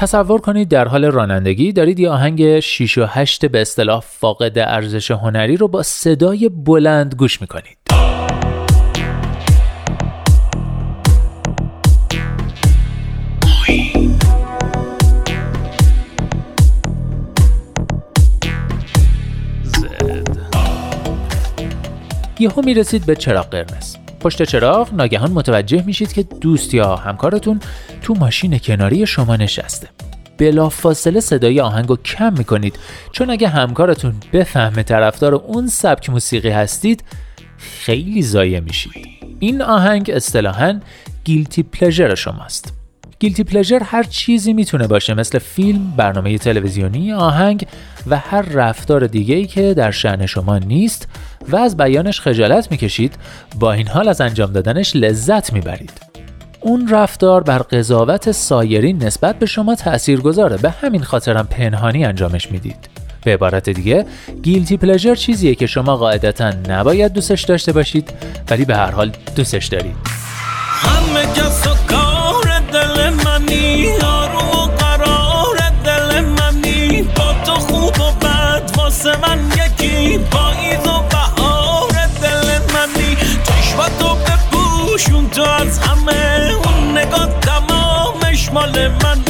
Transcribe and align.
تصور 0.00 0.40
کنید 0.40 0.68
در 0.68 0.88
حال 0.88 1.04
رانندگی 1.04 1.72
دارید 1.72 2.00
یه 2.00 2.10
آهنگ 2.10 2.60
6 2.60 2.98
و 2.98 3.06
8 3.08 3.46
به 3.46 3.60
اصطلاح 3.60 4.00
فاقد 4.00 4.58
ارزش 4.58 5.10
هنری 5.10 5.56
رو 5.56 5.68
با 5.68 5.82
صدای 5.82 6.48
بلند 6.48 7.14
گوش 7.14 7.40
می‌کنید. 7.40 7.78
یهو 22.38 22.62
می‌رسید 22.64 23.06
به 23.06 23.16
چراغ 23.16 23.50
قرمز. 23.50 23.96
پشت 24.20 24.42
چراغ 24.42 24.94
ناگهان 24.94 25.30
متوجه 25.30 25.82
میشید 25.86 26.12
که 26.12 26.22
دوست 26.22 26.74
یا 26.74 26.96
همکارتون 26.96 27.60
تو 28.02 28.14
ماشین 28.14 28.58
کناری 28.58 29.06
شما 29.06 29.36
نشسته. 29.36 29.88
بلافاصله 30.38 31.20
صدای 31.20 31.60
آهنگ 31.60 31.88
رو 31.88 31.96
کم 31.96 32.32
می‌کنید. 32.32 32.78
چون 33.12 33.30
اگه 33.30 33.48
همکارتون 33.48 34.14
بفهمه 34.32 34.82
طرفدار 34.82 35.34
اون 35.34 35.66
سبک 35.66 36.10
موسیقی 36.10 36.50
هستید 36.50 37.04
خیلی 37.58 38.22
ضایع 38.22 38.60
میشید. 38.60 39.06
این 39.38 39.62
آهنگ 39.62 40.10
اصطلاحا 40.14 40.80
گیلتی 41.24 41.62
پلژر 41.62 42.14
شماست. 42.14 42.79
گیلتی 43.20 43.44
پلژر 43.44 43.82
هر 43.82 44.02
چیزی 44.02 44.52
می‌تونه 44.52 44.86
باشه 44.86 45.14
مثل 45.14 45.38
فیلم، 45.38 45.92
برنامه 45.96 46.38
تلویزیونی، 46.38 47.12
آهنگ 47.12 47.66
و 48.06 48.18
هر 48.18 48.42
رفتار 48.42 49.06
دیگه 49.06 49.34
ای 49.34 49.46
که 49.46 49.74
در 49.74 49.90
شعن 49.90 50.26
شما 50.26 50.58
نیست 50.58 51.08
و 51.48 51.56
از 51.56 51.76
بیانش 51.76 52.20
خجالت 52.20 52.70
می‌کشید 52.70 53.14
با 53.58 53.72
این 53.72 53.88
حال 53.88 54.08
از 54.08 54.20
انجام 54.20 54.52
دادنش 54.52 54.96
لذت 54.96 55.52
می‌برید. 55.52 55.92
اون 56.60 56.88
رفتار 56.88 57.42
بر 57.42 57.58
قضاوت 57.58 58.32
سایرین 58.32 59.04
نسبت 59.04 59.38
به 59.38 59.46
شما 59.46 59.74
تأثیر 59.74 60.20
گذاره 60.20 60.56
به 60.56 60.70
همین 60.70 61.02
خاطرم 61.02 61.46
پنهانی 61.46 62.04
انجامش 62.04 62.50
می‌دید. 62.52 62.88
به 63.24 63.34
عبارت 63.34 63.68
دیگه 63.68 64.06
گیلتی 64.42 64.76
پلژر 64.76 65.14
چیزیه 65.14 65.54
که 65.54 65.66
شما 65.66 65.96
قاعدتا 65.96 66.52
نباید 66.68 67.12
دوستش 67.12 67.42
داشته 67.42 67.72
باشید 67.72 68.12
ولی 68.50 68.64
به 68.64 68.76
هر 68.76 68.90
حال 68.90 69.12
دوستش 69.36 69.66
دارید. 69.66 69.96
تو 85.32 85.42
از 85.42 85.78
همه 85.78 86.50
اون 86.64 86.98
نگاه 86.98 87.40
تمامش 87.40 88.52
مال 88.52 88.88
من. 88.88 89.29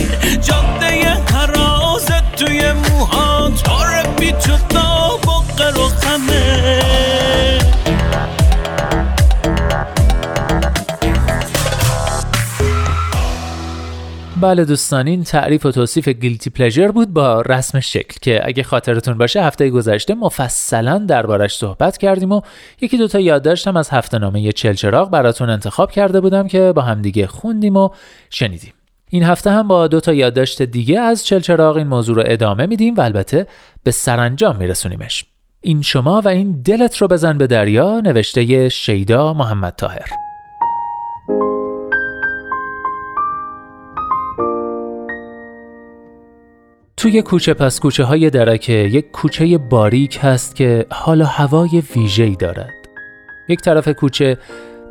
بله 14.40 14.64
دوستان 14.64 15.06
این 15.06 15.24
تعریف 15.24 15.66
و 15.66 15.70
توصیف 15.70 16.08
گیلتی 16.08 16.50
پلژر 16.50 16.90
بود 16.90 17.12
با 17.12 17.40
رسم 17.40 17.80
شکل 17.80 18.18
که 18.22 18.40
اگه 18.44 18.62
خاطرتون 18.62 19.18
باشه 19.18 19.42
هفته 19.42 19.70
گذشته 19.70 20.14
مفصلا 20.14 20.98
دربارش 20.98 21.56
صحبت 21.56 21.98
کردیم 21.98 22.32
و 22.32 22.40
یکی 22.80 22.98
دوتا 22.98 23.20
یادداشت 23.20 23.68
هم 23.68 23.76
از 23.76 23.90
هفته 23.90 24.18
نامه 24.18 24.52
چلچراغ 24.52 25.10
براتون 25.10 25.50
انتخاب 25.50 25.90
کرده 25.90 26.20
بودم 26.20 26.48
که 26.48 26.72
با 26.76 26.82
همدیگه 26.82 27.26
خوندیم 27.26 27.76
و 27.76 27.88
شنیدیم. 28.30 28.72
این 29.10 29.22
هفته 29.22 29.50
هم 29.50 29.68
با 29.68 29.88
دو 29.88 30.00
تا 30.00 30.12
یادداشت 30.12 30.62
دیگه 30.62 31.00
از 31.00 31.26
چلچراغ 31.26 31.76
این 31.76 31.86
موضوع 31.86 32.16
رو 32.16 32.22
ادامه 32.26 32.66
میدیم 32.66 32.94
و 32.94 33.00
البته 33.00 33.46
به 33.84 33.90
سرانجام 33.90 34.56
میرسونیمش. 34.56 35.24
این 35.60 35.82
شما 35.82 36.20
و 36.20 36.28
این 36.28 36.62
دلت 36.62 36.96
رو 36.96 37.08
بزن 37.08 37.38
به 37.38 37.46
دریا 37.46 38.00
نوشته 38.00 38.68
شیدا 38.68 39.34
محمد 39.34 39.74
تاهر 39.76 40.29
توی 47.00 47.22
کوچه 47.22 47.54
پس 47.54 47.80
کوچه 47.80 48.04
های 48.04 48.30
درکه 48.30 48.72
یک 48.72 49.10
کوچه 49.10 49.58
باریک 49.58 50.18
هست 50.22 50.56
که 50.56 50.86
حالا 50.90 51.24
هوای 51.24 51.82
ویژه‌ای 51.96 52.36
دارد. 52.36 52.74
یک 53.48 53.60
طرف 53.60 53.88
کوچه 53.88 54.38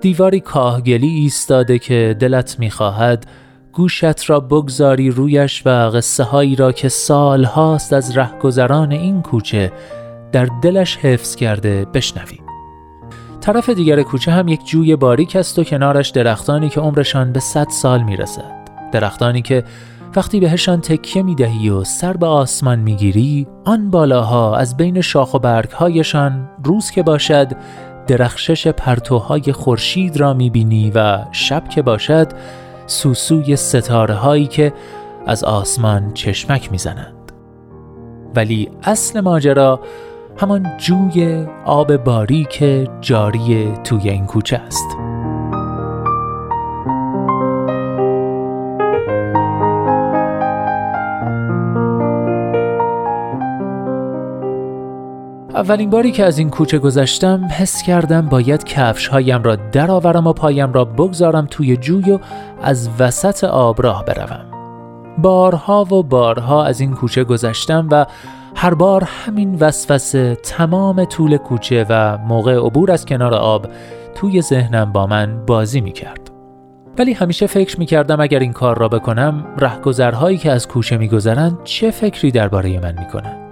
دیواری 0.02 0.40
کاهگلی 0.40 1.08
ایستاده 1.08 1.80
که 1.80 2.16
دلت 2.20 2.60
می‌خواهد 2.60 3.26
گوشت 3.74 4.30
را 4.30 4.40
بگذاری 4.40 5.10
رویش 5.10 5.62
و 5.66 5.70
قصه 5.70 6.24
هایی 6.24 6.56
را 6.56 6.72
که 6.72 6.90
سال 6.90 7.44
هاست 7.44 7.94
از 7.94 8.18
رهگذران 8.18 8.92
این 8.92 9.22
کوچه 9.22 9.72
در 10.32 10.48
دلش 10.62 10.98
حفظ 10.98 11.36
کرده 11.36 11.86
بشنوی. 11.86 12.38
طرف 13.42 13.70
دیگر 13.70 14.02
کوچه 14.02 14.32
هم 14.32 14.48
یک 14.48 14.66
جوی 14.66 14.96
باریک 14.96 15.36
است 15.36 15.60
و 15.60 15.64
کنارش 15.64 16.10
درختانی 16.10 16.70
که 16.70 16.82
عمرشان 16.82 17.34
به 17.34 17.40
صد 17.40 17.68
سال 17.70 18.04
می‌رسد. 18.04 18.60
درختانی 18.92 19.42
که 19.42 19.64
وقتی 20.16 20.40
بهشان 20.40 20.82
تکیه 20.82 21.24
می 21.24 21.36
دهی 21.36 21.70
و 21.70 21.84
سر 21.84 22.14
به 22.14 22.26
آسمان 22.26 22.80
می 22.80 22.96
گیری 22.96 23.48
آن 23.66 23.90
بالاها 23.90 24.58
از 24.58 24.78
بین 24.78 25.02
شاخ 25.02 25.34
و 25.34 25.40
برگهایشان 25.40 26.50
روز 26.64 26.92
که 26.92 27.04
باشد 27.04 27.52
درخشش 28.08 28.68
پرتوهای 28.68 29.52
خورشید 29.52 30.18
را 30.18 30.34
می 30.34 30.50
بینی 30.50 30.92
و 30.96 31.26
شب 31.32 31.70
که 31.70 31.82
باشد 31.82 32.28
سوسوی 32.88 33.56
ستاره 33.56 34.14
هایی 34.14 34.48
که 34.48 34.74
از 35.28 35.44
آسمان 35.44 36.14
چشمک 36.14 36.72
می‌زنند. 36.72 37.32
ولی 38.36 38.70
اصل 38.84 39.20
ماجرا 39.20 39.80
همان 40.38 40.78
جوی 40.78 41.46
آب 41.66 41.98
باریک 41.98 42.64
جاری 43.02 43.74
توی 43.84 44.10
این 44.10 44.26
کوچه 44.26 44.58
است. 44.58 45.19
اولین 55.60 55.90
باری 55.90 56.12
که 56.12 56.26
از 56.26 56.38
این 56.38 56.50
کوچه 56.50 56.80
گذشتم 56.80 57.46
حس 57.46 57.82
کردم 57.82 58.22
باید 58.22 58.64
کفش 58.64 59.08
هایم 59.08 59.44
را 59.44 59.56
درآورم 59.56 60.28
و 60.28 60.34
پایم 60.34 60.74
را 60.74 60.86
بگذارم 60.86 61.48
توی 61.52 61.78
جوی 61.78 62.12
و 62.12 62.20
از 62.62 62.90
وسط 63.00 63.44
آب 63.44 63.82
راه 63.82 64.06
بروم 64.06 64.46
بارها 65.18 65.84
و 65.84 66.04
بارها 66.04 66.66
از 66.66 66.80
این 66.80 66.94
کوچه 66.94 67.24
گذشتم 67.24 67.88
و 67.92 68.06
هر 68.56 68.74
بار 68.74 69.04
همین 69.04 69.56
وسوسه 69.60 70.36
تمام 70.36 71.06
طول 71.06 71.38
کوچه 71.38 71.86
و 71.90 72.18
موقع 72.18 72.56
عبور 72.56 72.92
از 72.92 73.06
کنار 73.06 73.34
آب 73.34 73.68
توی 74.16 74.42
ذهنم 74.42 74.92
با 74.92 75.08
من 75.08 75.46
بازی 75.46 75.82
می 75.82 75.92
کرد. 75.92 76.32
ولی 77.00 77.14
همیشه 77.14 77.48
فکر 77.48 77.80
می 77.80 77.86
کردم 77.86 78.20
اگر 78.20 78.40
این 78.40 78.54
کار 78.54 78.78
را 78.78 78.88
بکنم 78.88 79.46
رهگذرهایی 79.58 80.38
که 80.38 80.52
از 80.52 80.68
کوچه 80.68 80.98
می 80.98 81.08
گذرند 81.08 81.58
چه 81.64 81.92
فکری 81.92 82.32
درباره 82.32 82.80
من 82.80 82.96
می 83.00 83.06
کنند. 83.06 83.49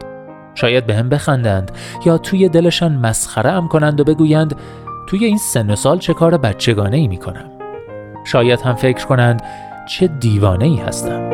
شاید 0.57 0.85
به 0.85 0.95
هم 0.95 1.09
بخندند 1.09 1.71
یا 2.05 2.17
توی 2.17 2.49
دلشان 2.49 2.91
مسخره 2.95 3.51
ام 3.51 3.67
کنند 3.67 3.99
و 3.99 4.03
بگویند 4.03 4.55
توی 5.07 5.25
این 5.25 5.37
سن 5.37 5.69
و 5.69 5.75
سال 5.75 5.99
چه 5.99 6.13
کار 6.13 6.37
بچگانه 6.37 6.97
ای 6.97 7.07
می 7.07 7.17
کنم. 7.17 7.51
شاید 8.25 8.61
هم 8.61 8.75
فکر 8.75 9.05
کنند 9.05 9.41
چه 9.89 10.07
دیوانه 10.07 10.65
ای 10.65 10.75
هستم. 10.75 11.29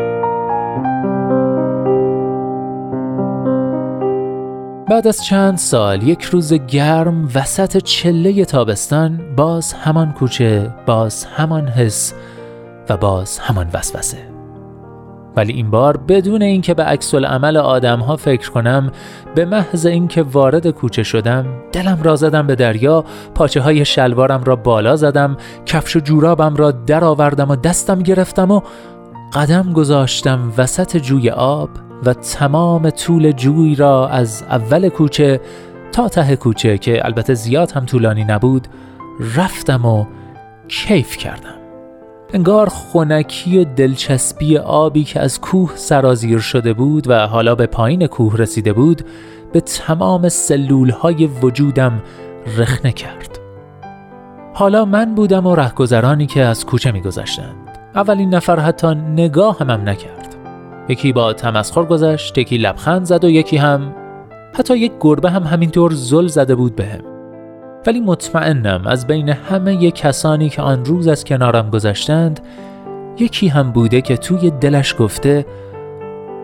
بعد 4.90 5.08
از 5.08 5.24
چند 5.25 5.58
سال 5.58 6.04
یک 6.04 6.24
روز 6.24 6.54
گرم 6.54 7.30
وسط 7.36 7.78
چله 7.78 8.46
تابستان 8.46 9.36
باز 9.36 9.74
همان 9.74 10.12
کوچه 10.12 10.74
باز 10.86 11.25
همان 11.25 11.68
حس 11.68 12.14
و 12.90 12.98
باز 12.98 13.40
همان 13.40 13.70
وسوسه 13.74 14.32
ولی 15.35 15.53
این 15.53 15.69
بار 15.69 15.97
بدون 15.97 16.41
اینکه 16.41 16.74
به 16.74 16.83
عکس 16.83 17.15
عمل 17.15 17.57
آدم 17.57 18.00
ها 18.00 18.15
فکر 18.15 18.51
کنم 18.51 18.91
به 19.35 19.45
محض 19.45 19.85
اینکه 19.85 20.21
وارد 20.24 20.68
کوچه 20.68 21.03
شدم 21.03 21.45
دلم 21.71 22.00
را 22.03 22.15
زدم 22.15 22.47
به 22.47 22.56
دریا 22.56 23.06
پاچه 23.35 23.62
های 23.62 23.85
شلوارم 23.85 24.44
را 24.44 24.56
بالا 24.56 24.95
زدم 24.95 25.38
کفش 25.65 25.95
و 25.95 26.00
جورابم 26.00 26.56
را 26.56 26.71
درآوردم 26.71 27.50
و 27.50 27.56
دستم 27.56 28.00
گرفتم 28.00 28.51
و 28.51 28.62
قدم 29.33 29.74
گذاشتم 29.74 30.53
وسط 30.57 30.97
جوی 30.97 31.30
آب 31.30 31.69
و 32.06 32.13
تمام 32.13 32.89
طول 32.89 33.31
جوی 33.31 33.75
را 33.75 34.07
از 34.07 34.44
اول 34.50 34.89
کوچه 34.89 35.41
تا 35.91 36.09
ته 36.09 36.36
کوچه 36.36 36.77
که 36.77 37.06
البته 37.06 37.33
زیاد 37.33 37.71
هم 37.71 37.86
طولانی 37.86 38.24
نبود 38.24 38.68
رفتم 39.36 39.86
و 39.86 40.06
کیف 40.68 41.18
کردم. 41.18 41.52
انگار 42.33 42.69
خونکی 42.69 43.59
و 43.59 43.63
دلچسبی 43.63 44.57
آبی 44.57 45.03
که 45.03 45.19
از 45.19 45.41
کوه 45.41 45.71
سرازیر 45.75 46.39
شده 46.39 46.74
بود 46.74 47.09
و 47.09 47.27
حالا 47.27 47.56
به 47.56 47.65
پایین 47.65 48.07
کوه 48.07 48.38
رسیده 48.38 48.74
بود 48.74 49.01
به 49.53 49.62
تمام 49.62 50.30
سلول 50.30 50.89
های 50.89 51.27
وجودم 51.27 52.01
رخنه 52.57 52.91
کرد. 52.91 53.39
حالا 54.53 54.85
من 54.85 55.15
بودم 55.15 55.47
و 55.47 55.56
رهگذرانی 55.56 56.25
که 56.25 56.41
از 56.44 56.65
کوچه 56.65 56.91
میگذشتند. 56.91 57.56
اولین 57.95 58.36
نفر 58.36 58.59
حتی 58.59 58.88
نگاه 58.95 59.57
هم 59.59 59.89
نکرد. 59.89 60.36
یکی 60.89 61.13
با 61.13 61.33
تمسخر 61.33 61.83
گذشت 61.83 62.38
یکی 62.38 62.57
لبخند 62.57 63.06
زد 63.06 63.24
و 63.24 63.29
یکی 63.29 63.57
هم 63.57 63.95
حتی 64.53 64.77
یک 64.77 64.91
گربه 65.00 65.29
هم 65.29 65.44
همینطور 65.44 65.94
زل 65.94 66.27
زده 66.27 66.56
بود 66.56 66.75
بهم. 66.75 67.12
ولی 67.88 68.00
مطمئنم 68.00 68.88
از 68.88 69.07
بین 69.07 69.30
همه 69.30 69.91
کسانی 69.91 70.50
که 70.50 70.62
آن 70.62 70.85
روز 70.85 71.07
از 71.07 71.25
کنارم 71.25 71.69
گذشتند 71.69 72.39
یکی 73.19 73.47
هم 73.47 73.71
بوده 73.71 74.01
که 74.01 74.18
توی 74.18 74.51
دلش 74.51 74.95
گفته 75.00 75.45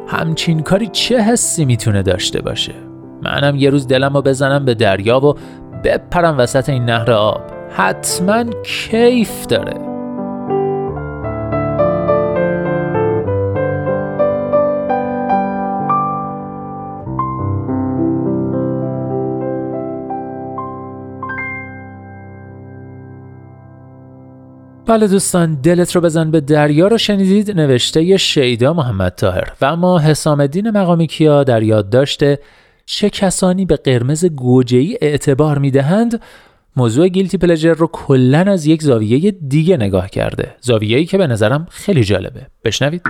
همچین 0.07 0.61
کاری 0.61 0.87
چه 0.87 1.21
حسی 1.21 1.65
می‌تونه 1.65 2.01
داشته 2.01 2.41
باشه؟ 2.41 2.73
منم 3.21 3.55
یه 3.55 3.69
روز 3.69 3.87
دلم 3.87 4.13
رو 4.13 4.21
بزنم 4.21 4.65
به 4.65 4.73
دریا 4.73 5.25
و 5.25 5.35
بپرم 5.83 6.37
وسط 6.37 6.69
این 6.69 6.85
نهر 6.85 7.11
آب. 7.11 7.41
حتما 7.69 8.43
کیف 8.63 9.47
داره. 9.47 9.88
بله 24.89 25.07
دوستان 25.07 25.55
دلت 25.55 25.95
رو 25.95 26.01
بزن 26.01 26.31
به 26.31 26.41
دریا 26.41 26.87
رو 26.87 26.97
شنیدید 26.97 27.51
نوشته 27.51 28.17
شیدا 28.17 28.73
محمد 28.73 29.11
تاهر 29.11 29.53
و 29.61 29.65
اما 29.65 29.99
حسام 29.99 30.39
الدین 30.39 30.69
مقامی 30.69 31.07
کیا 31.07 31.43
در 31.43 31.63
یاد 31.63 31.89
داشته 31.89 32.39
چه 32.85 33.09
کسانی 33.09 33.65
به 33.65 33.75
قرمز 33.75 34.25
گوجه‌ای 34.25 34.97
اعتبار 35.01 35.57
می‌دهند؟ 35.57 36.21
موضوع 36.75 37.07
گیلتی 37.07 37.37
پلجر 37.37 37.73
رو 37.73 37.87
کلا 37.87 38.39
از 38.39 38.65
یک 38.65 38.83
زاویه 38.83 39.31
دیگه 39.31 39.77
نگاه 39.77 40.09
کرده. 40.09 40.55
زاویه‌ای 40.61 41.05
که 41.05 41.17
به 41.17 41.27
نظرم 41.27 41.67
خیلی 41.69 42.03
جالبه. 42.03 42.47
بشنوید. 42.65 43.01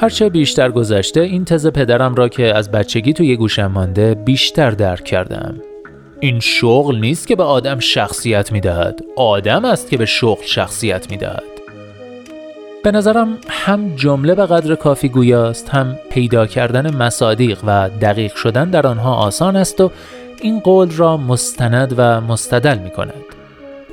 هرچه 0.00 0.28
بیشتر 0.28 0.70
گذشته 0.70 1.20
این 1.20 1.44
تز 1.44 1.66
پدرم 1.66 2.14
را 2.14 2.28
که 2.28 2.56
از 2.56 2.70
بچگی 2.70 3.12
توی 3.12 3.36
گوشم 3.36 3.66
مانده 3.66 4.14
بیشتر 4.14 4.70
درک 4.70 5.04
کردم. 5.04 5.54
این 6.20 6.40
شغل 6.40 6.96
نیست 6.96 7.26
که 7.26 7.36
به 7.36 7.42
آدم 7.42 7.78
شخصیت 7.78 8.52
می‌دهد. 8.52 9.00
آدم 9.16 9.64
است 9.64 9.90
که 9.90 9.96
به 9.96 10.06
شغل 10.06 10.42
شخصیت 10.44 11.10
می‌دهد. 11.10 11.42
به 12.84 12.90
نظرم 12.90 13.38
هم 13.48 13.96
جمله 13.96 14.34
به 14.34 14.46
قدر 14.46 14.74
کافی 14.74 15.08
گویاست 15.08 15.68
هم 15.68 15.96
پیدا 16.10 16.46
کردن 16.46 16.96
مصادیق 16.96 17.58
و 17.66 17.90
دقیق 18.00 18.34
شدن 18.34 18.70
در 18.70 18.86
آنها 18.86 19.14
آسان 19.14 19.56
است 19.56 19.80
و 19.80 19.90
این 20.42 20.60
قول 20.60 20.90
را 20.90 21.16
مستند 21.16 21.94
و 21.96 22.20
مستدل 22.20 22.78
می 22.78 22.90
کند. 22.90 23.24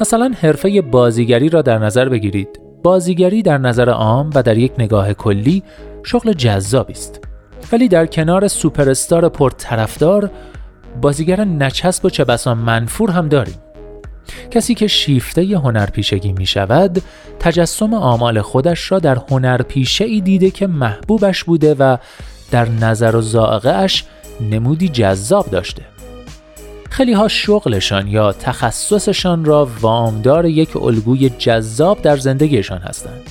مثلا 0.01 0.31
حرفه 0.41 0.81
بازیگری 0.81 1.49
را 1.49 1.61
در 1.61 1.77
نظر 1.77 2.09
بگیرید. 2.09 2.60
بازیگری 2.83 3.41
در 3.41 3.57
نظر 3.57 3.89
عام 3.89 4.29
و 4.35 4.43
در 4.43 4.57
یک 4.57 4.71
نگاه 4.77 5.13
کلی 5.13 5.63
شغل 6.03 6.33
جذابی 6.33 6.93
است. 6.93 7.19
ولی 7.71 7.87
در 7.87 8.05
کنار 8.05 8.47
سوپرستار 8.47 9.29
پرطرفدار 9.29 10.31
بازیگر 11.01 11.43
نچسب 11.43 12.05
و 12.05 12.09
چه 12.09 12.25
بسا 12.25 12.55
منفور 12.55 13.11
هم 13.11 13.29
داریم. 13.29 13.57
کسی 14.51 14.75
که 14.75 14.87
شیفته 14.87 15.41
هنرپیشگی 15.41 16.33
می 16.33 16.45
شود 16.45 17.01
تجسم 17.39 17.93
آمال 17.93 18.41
خودش 18.41 18.91
را 18.91 18.99
در 18.99 19.17
هنرپیشه 19.31 20.05
ای 20.05 20.21
دیده 20.21 20.51
که 20.51 20.67
محبوبش 20.67 21.43
بوده 21.43 21.73
و 21.73 21.97
در 22.51 22.69
نظر 22.69 23.15
و 23.15 23.21
زائقه 23.21 23.69
اش 23.69 24.05
نمودی 24.51 24.89
جذاب 24.89 25.49
داشته. 25.49 25.90
خیلی 26.91 27.13
ها 27.13 27.27
شغلشان 27.27 28.07
یا 28.07 28.31
تخصصشان 28.31 29.45
را 29.45 29.69
وامدار 29.81 30.45
یک 30.45 30.77
الگوی 30.77 31.29
جذاب 31.29 32.01
در 32.01 32.17
زندگیشان 32.17 32.77
هستند. 32.77 33.21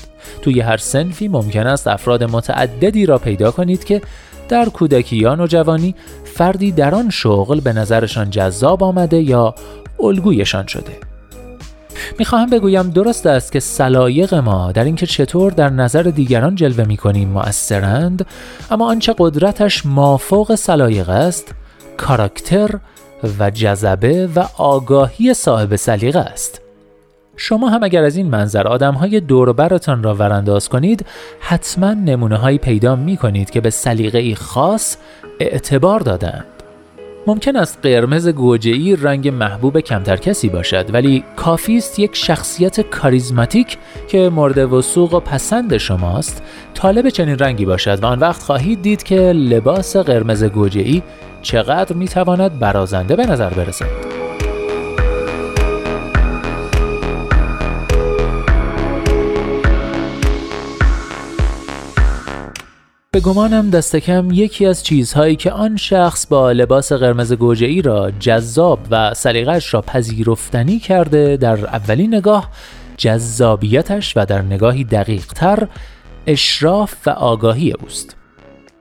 توی 0.43 0.61
هر 0.61 0.77
سنفی 0.77 1.29
ممکن 1.29 1.67
است 1.67 1.87
افراد 1.87 2.25
متعددی 2.25 3.07
را 3.07 3.19
پیدا 3.19 3.51
کنید 3.51 3.85
که 3.85 4.03
در 4.49 4.65
کودکی 4.65 5.17
یا 5.17 5.35
نوجوانی 5.35 5.95
فردی 6.25 6.73
در 6.73 6.95
آن 6.95 7.11
شغل 7.11 7.61
به 7.61 7.73
نظرشان 7.73 8.31
جذاب 8.31 8.85
آمده 8.85 9.21
یا 9.21 9.55
الگویشان 10.03 10.67
شده. 10.67 10.97
می‌خواهم 12.19 12.51
بگویم 12.51 12.91
درست 12.91 13.27
است 13.27 13.53
که 13.53 13.61
سلایق 13.61 14.35
ما 14.35 14.73
در 14.73 14.85
اینکه 14.85 15.07
چطور 15.07 15.53
در 15.53 15.71
نظر 15.71 16.03
دیگران 16.03 16.55
جلوه 16.55 16.85
می‌کنیم 16.85 17.29
مؤثرند 17.29 18.27
اما 18.71 18.91
آنچه 18.91 19.15
قدرتش 19.19 19.87
مافوق 19.87 20.55
سلایق 20.55 21.09
است 21.09 21.55
کاراکتر 21.97 22.71
و 23.39 23.51
جذبه 23.51 24.27
و 24.37 24.45
آگاهی 24.57 25.35
صاحب 25.35 25.77
سلیقه 25.77 26.19
است. 26.19 26.61
شما 27.37 27.69
هم 27.69 27.83
اگر 27.83 28.05
از 28.05 28.17
این 28.17 28.27
منظر 28.27 28.69
آدم 28.69 28.95
های 28.95 29.21
دوربرتان 29.21 30.03
را 30.03 30.15
ورانداز 30.15 30.69
کنید 30.69 31.07
حتما 31.41 31.93
نمونه 31.93 32.37
هایی 32.37 32.59
پیدا 32.59 32.97
می 32.97 33.17
کنید 33.17 33.51
که 33.51 33.61
به 33.61 33.71
سلیقه 33.71 34.19
ای 34.19 34.35
خاص 34.35 34.97
اعتبار 35.41 36.01
دادند 36.01 36.60
ممکن 37.27 37.57
است 37.57 37.79
قرمز 37.83 38.29
گوجه‌ای 38.29 38.97
رنگ 38.97 39.29
محبوب 39.29 39.81
کمتر 39.81 40.17
کسی 40.17 40.49
باشد 40.49 40.95
ولی 40.95 41.25
کافی 41.37 41.77
است 41.77 41.99
یک 41.99 42.17
شخصیت 42.17 42.81
کاریزماتیک 42.81 43.79
که 44.09 44.29
مورد 44.29 44.59
وسوق 44.59 45.15
و 45.15 45.21
پسند 45.21 45.77
شماست 45.77 46.43
طالب 46.75 47.09
چنین 47.09 47.39
رنگی 47.39 47.65
باشد 47.65 48.03
و 48.03 48.07
آن 48.07 48.19
وقت 48.19 48.43
خواهید 48.43 48.83
دید 48.83 49.03
که 49.03 49.21
لباس 49.33 49.97
قرمز 49.97 50.45
گوجه‌ای 50.45 51.03
چقدر 51.43 51.97
می‌تواند 51.97 52.59
برازنده 52.59 53.17
به 53.17 53.27
نظر 53.27 53.51
برسد. 53.51 54.20
به 63.21 63.25
گمانم 63.27 63.71
دست 63.71 63.97
کم 63.97 64.31
یکی 64.31 64.67
از 64.67 64.83
چیزهایی 64.83 65.37
که 65.37 65.53
آن 65.53 65.77
شخص 65.77 66.27
با 66.27 66.53
لباس 66.53 66.93
قرمز 66.93 67.33
گوجه 67.33 67.67
ای 67.67 67.83
را 67.83 68.11
جذاب 68.11 68.79
و 68.91 69.15
سلیقش 69.15 69.75
را 69.75 69.81
پذیرفتنی 69.81 70.79
کرده 70.79 71.37
در 71.37 71.67
اولین 71.67 72.15
نگاه 72.15 72.51
جذابیتش 72.97 74.17
و 74.17 74.25
در 74.25 74.43
نگاهی 74.43 74.85
دقیق 74.85 75.27
تر 75.27 75.69
اشراف 76.27 76.95
و 77.07 77.11
آگاهی 77.11 77.73
اوست. 77.73 78.17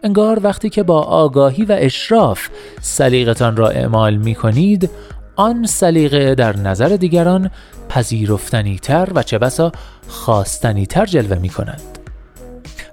انگار 0.03 0.39
وقتی 0.43 0.69
که 0.69 0.83
با 0.83 1.01
آگاهی 1.01 1.65
و 1.65 1.75
اشراف 1.79 2.47
سلیقتان 2.81 3.57
را 3.57 3.69
اعمال 3.69 4.15
می 4.15 4.35
کنید 4.35 4.89
آن 5.35 5.65
سلیقه 5.65 6.35
در 6.35 6.57
نظر 6.57 6.87
دیگران 6.87 7.51
پذیرفتنی 7.89 8.79
تر 8.79 9.09
و 9.15 9.23
چه 9.23 9.37
بسا 9.37 9.71
خواستنی 10.07 10.85
تر 10.85 11.05
جلوه 11.05 11.37
می 11.37 11.49
کند 11.49 11.98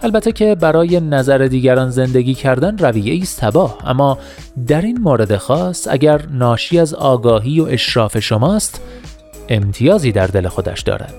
البته 0.03 0.33
که 0.33 0.55
برای 0.55 1.01
نظر 1.01 1.39
دیگران 1.39 1.91
زندگی 1.91 2.35
کردن 2.35 2.79
رویه 2.79 3.23
است 3.23 3.41
تباه 3.41 3.79
اما 3.85 4.19
در 4.67 4.83
این 4.83 4.99
مورد 4.99 5.37
خاص 5.37 5.89
اگر 5.91 6.23
ناشی 6.31 6.79
از 6.79 6.95
آگاهی 6.95 7.61
و 7.61 7.65
اشراف 7.65 8.19
شماست 8.19 8.81
امتیازی 9.49 10.13
در 10.13 10.27
دل 10.27 10.49
خودش 10.49 10.81
دارد. 10.81 11.15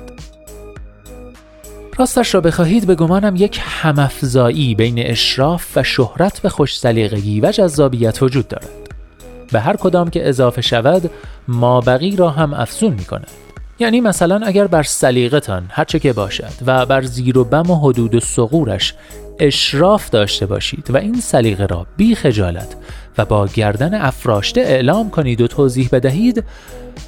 راستش 1.97 2.35
را 2.35 2.41
بخواهید 2.41 2.87
به 2.87 2.95
گمانم 2.95 3.35
یک 3.35 3.59
همافزایی 3.63 4.75
بین 4.75 4.99
اشراف 4.99 5.77
و 5.77 5.83
شهرت 5.83 6.39
به 6.39 6.49
خوش 6.49 6.79
سلیقگی 6.79 7.41
و 7.41 7.51
جذابیت 7.51 8.23
وجود 8.23 8.47
دارد. 8.47 8.69
به 9.51 9.59
هر 9.59 9.75
کدام 9.75 10.09
که 10.09 10.29
اضافه 10.29 10.61
شود 10.61 11.09
مابقی 11.47 12.15
را 12.15 12.29
هم 12.29 12.53
افزون 12.53 12.93
می 12.93 13.05
کند 13.05 13.46
یعنی 13.79 14.01
مثلا 14.01 14.39
اگر 14.45 14.67
بر 14.67 14.83
سلیقتان 14.83 15.65
هرچه 15.69 15.99
که 15.99 16.13
باشد 16.13 16.53
و 16.65 16.85
بر 16.85 17.01
زیر 17.01 17.37
و 17.37 17.43
بم 17.43 17.71
و 17.71 17.75
حدود 17.75 18.15
و 18.15 18.19
سقورش 18.19 18.93
اشراف 19.39 20.09
داشته 20.09 20.45
باشید 20.45 20.91
و 20.91 20.97
این 20.97 21.21
سلیقه 21.21 21.65
را 21.65 21.87
بی 21.97 22.15
خجالت 22.15 22.75
و 23.17 23.25
با 23.25 23.47
گردن 23.47 23.93
افراشته 23.93 24.61
اعلام 24.61 25.09
کنید 25.09 25.41
و 25.41 25.47
توضیح 25.47 25.89
بدهید 25.91 26.43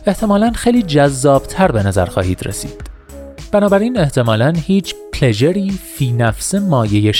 احتمالا 0.06 0.52
خیلی 0.52 0.84
جذابتر 0.84 1.72
به 1.72 1.84
نظر 1.84 2.06
خواهید 2.06 2.48
رسید. 2.48 2.90
بنابراین 3.52 4.00
احتمالا 4.00 4.54
هیچ 4.66 4.96
پلژری 5.14 5.72
فی 5.72 6.12
نفس 6.12 6.56
مایه 6.56 7.12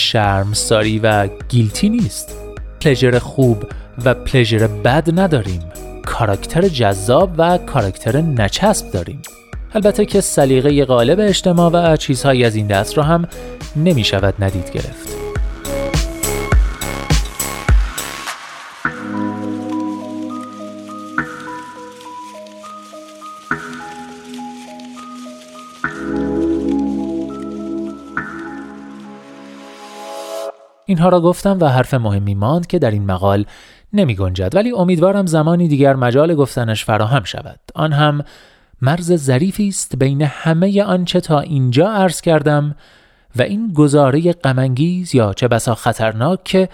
ساری 0.54 1.00
و 1.00 1.28
گیلتی 1.28 1.90
نیست. 1.90 2.36
پلژر 2.82 3.20
خوب 3.20 3.66
و 4.06 4.14
پلژر 4.14 4.68
بد 4.68 5.20
نداریم. 5.20 5.62
کاراکتر 6.06 6.68
جذاب 6.68 7.32
و 7.38 7.58
کاراکتر 7.58 8.22
نچسب 8.22 8.92
داریم. 8.92 9.22
البته 9.74 10.06
که 10.06 10.22
سلیقه 10.22 10.86
غالب 10.86 11.20
اجتماع 11.20 11.72
و 11.72 11.98
چیزهایی 11.98 12.46
از 12.46 12.56
این 12.56 12.68
دست 12.68 12.98
را 12.98 13.04
هم 13.04 13.28
نمی 13.76 14.04
شود 14.04 14.34
ندید 14.40 14.72
گرفت. 14.72 15.20
اینها 30.86 31.10
را 31.10 31.22
گفتم 31.22 31.58
و 31.62 31.68
حرف 31.68 31.94
مهمی 31.94 32.36
ماند 32.36 32.68
که 32.68 32.80
در 32.80 32.92
این 32.92 33.06
مقال 33.06 33.46
نمی 33.94 34.16
گنجد 34.16 34.56
ولی 34.56 34.72
امیدوارم 34.72 35.26
زمانی 35.26 35.68
دیگر 35.68 35.96
مجال 35.96 36.36
گفتنش 36.36 36.86
فراهم 36.86 37.24
شود. 37.24 37.60
آن 37.76 37.94
هم 37.94 38.24
مرز 38.82 39.16
ظریفی 39.16 39.68
است 39.68 39.96
بین 39.96 40.22
همه 40.22 40.84
آنچه 40.84 41.22
تا 41.22 41.40
اینجا 41.40 41.92
عرض 41.92 42.22
کردم 42.22 42.76
و 43.36 43.42
این 43.42 43.74
گزاره 43.74 44.34
غمانگیز 44.34 45.16
یا 45.16 45.34
چه 45.34 45.48
بسا 45.48 45.76
خطرناک 45.76 46.44
که 46.44 46.70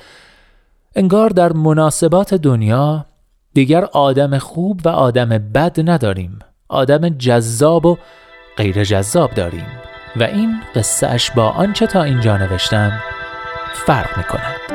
انگار 0.95 1.29
در 1.29 1.53
مناسبات 1.53 2.33
دنیا 2.33 3.05
دیگر 3.53 3.85
آدم 3.85 4.37
خوب 4.37 4.81
و 4.85 4.89
آدم 4.89 5.29
بد 5.29 5.89
نداریم 5.89 6.39
آدم 6.69 7.09
جذاب 7.09 7.85
و 7.85 7.97
غیر 8.57 8.83
جذاب 8.83 9.33
داریم 9.33 9.67
و 10.15 10.23
این 10.23 10.61
قصه 10.75 11.07
اش 11.07 11.31
با 11.31 11.49
آنچه 11.49 11.87
تا 11.87 12.03
اینجا 12.03 12.37
نوشتم 12.37 12.99
فرق 13.73 14.17
می 14.17 14.23
کند. 14.23 14.74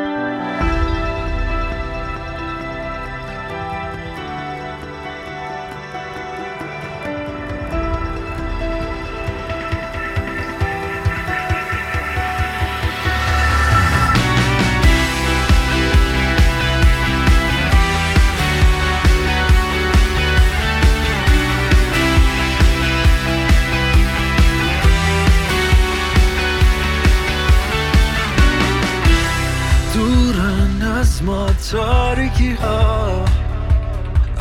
تاریکی 31.70 32.52
ها 32.52 33.24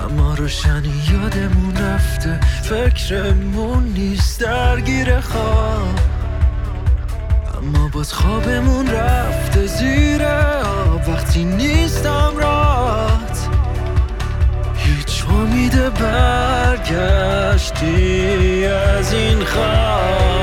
اما 0.06 0.34
روشنی 0.34 0.94
یادمون 1.12 1.78
رفته 1.78 2.40
فکرمون 2.64 3.84
نیست 3.84 4.42
درگیر 4.42 5.20
خواب. 5.20 6.00
اما 7.58 7.88
باز 7.88 8.14
خوابمون 8.14 8.88
رفته 8.88 9.66
زیر 9.66 10.24
آب 10.24 11.10
وقتی 11.10 11.44
نیستم 11.44 12.34
رات 12.38 13.48
هیچ 14.76 15.26
امید 15.30 15.94
برگشتی 15.94 17.06
از 18.66 19.14
این 19.14 19.46
خواب. 19.46 20.39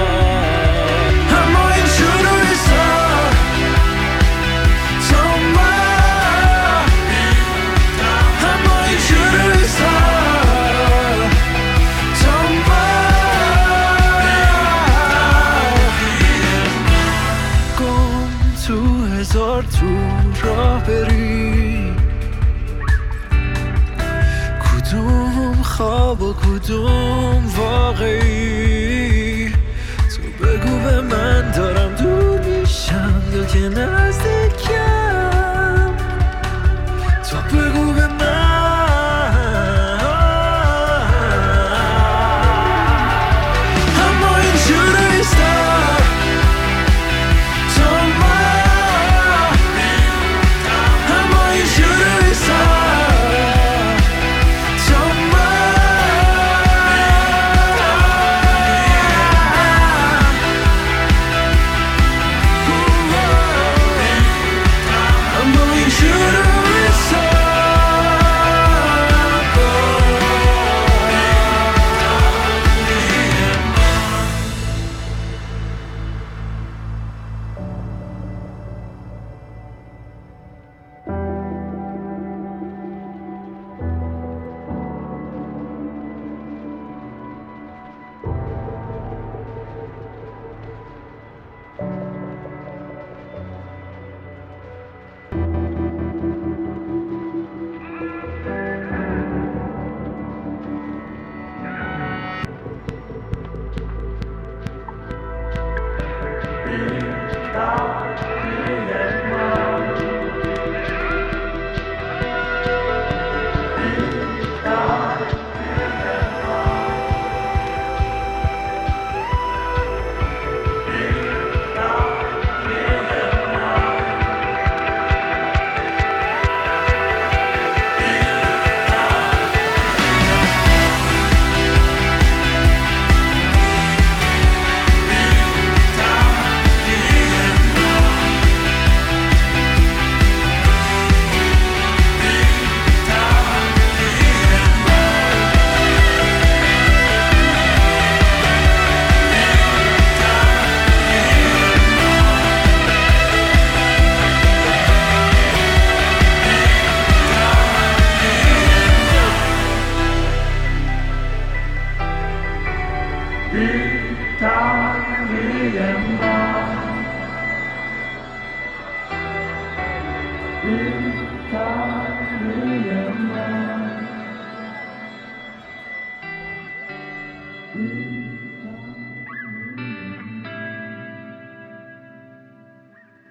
tonight. 33.57 34.06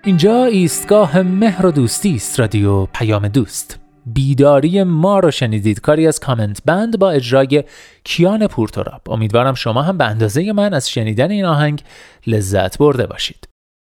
اینجا 0.06 0.46
ایستگاه 0.46 1.22
مهر 1.22 1.66
و 1.66 1.72
دوستی 1.72 2.16
است 2.16 2.40
رادیو 2.40 2.86
پیام 2.86 3.28
دوست. 3.28 3.80
بیداری 4.06 4.84
ما 4.84 5.20
رو 5.20 5.32
شنیدید. 5.32 5.80
کاری 5.80 6.08
از 6.08 6.20
کامنت 6.20 6.62
بند 6.66 7.00
با 7.00 7.12
اجرای 7.12 7.64
کیان 8.04 8.48
پورتوراب. 8.48 9.02
امیدوارم 9.10 9.54
شما 9.54 9.82
هم 9.82 9.98
به 9.98 10.06
اندازه 10.06 10.54
من 10.54 10.74
از 10.74 10.90
شنیدن 10.90 11.32
این 11.32 11.46
آهنگ 11.46 11.84
لذت 12.28 12.78
برده 12.78 13.08
باشید. 13.08 13.55